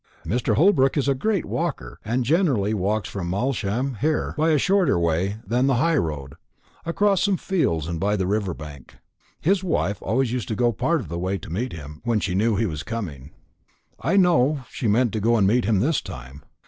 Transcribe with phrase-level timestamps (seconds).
[0.25, 0.55] Mr.
[0.55, 5.37] Holbrook is a great walker, and generally walks from Malsham here, by a shorter way
[5.45, 6.33] than the high road,
[6.87, 8.95] across some fields and by the river bank.
[9.39, 12.33] His wife used always to go part of the way to meet him when she
[12.33, 13.29] knew he was coming.
[13.99, 16.45] I know she meant to go and meet him this time.